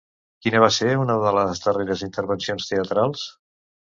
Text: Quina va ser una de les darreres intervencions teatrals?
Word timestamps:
Quina 0.45 0.59
va 0.63 0.69
ser 0.77 0.87
una 1.01 1.17
de 1.25 1.33
les 1.35 1.61
darreres 1.65 2.03
intervencions 2.07 2.71
teatrals? 2.71 3.27